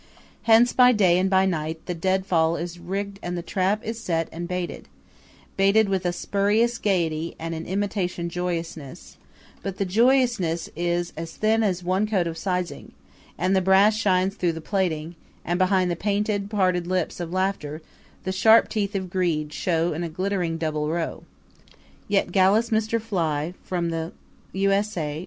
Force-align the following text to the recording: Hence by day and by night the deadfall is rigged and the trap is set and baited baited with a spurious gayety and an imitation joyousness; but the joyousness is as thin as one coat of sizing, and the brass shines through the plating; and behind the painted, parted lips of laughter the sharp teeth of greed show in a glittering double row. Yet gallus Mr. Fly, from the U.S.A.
Hence 0.49 0.73
by 0.73 0.93
day 0.93 1.19
and 1.19 1.29
by 1.29 1.45
night 1.45 1.85
the 1.85 1.93
deadfall 1.93 2.55
is 2.55 2.79
rigged 2.79 3.19
and 3.21 3.37
the 3.37 3.43
trap 3.43 3.83
is 3.83 3.99
set 3.99 4.29
and 4.31 4.47
baited 4.47 4.87
baited 5.57 5.89
with 5.89 6.07
a 6.07 6.11
spurious 6.11 6.79
gayety 6.79 7.35
and 7.37 7.53
an 7.53 7.67
imitation 7.67 8.27
joyousness; 8.27 9.17
but 9.61 9.77
the 9.77 9.85
joyousness 9.85 10.71
is 10.75 11.13
as 11.15 11.33
thin 11.33 11.61
as 11.61 11.83
one 11.83 12.07
coat 12.07 12.25
of 12.25 12.35
sizing, 12.35 12.93
and 13.37 13.55
the 13.55 13.61
brass 13.61 13.95
shines 13.95 14.33
through 14.33 14.53
the 14.53 14.59
plating; 14.59 15.13
and 15.45 15.59
behind 15.59 15.91
the 15.91 15.95
painted, 15.95 16.49
parted 16.49 16.87
lips 16.87 17.19
of 17.19 17.31
laughter 17.31 17.79
the 18.23 18.31
sharp 18.31 18.69
teeth 18.69 18.95
of 18.95 19.07
greed 19.11 19.53
show 19.53 19.93
in 19.93 20.03
a 20.03 20.09
glittering 20.09 20.57
double 20.57 20.89
row. 20.89 21.25
Yet 22.07 22.31
gallus 22.31 22.71
Mr. 22.71 22.99
Fly, 22.99 23.53
from 23.63 23.91
the 23.91 24.13
U.S.A. 24.53 25.19